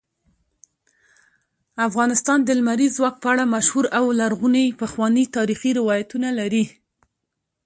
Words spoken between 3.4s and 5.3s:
مشهور او لرغوني پخواني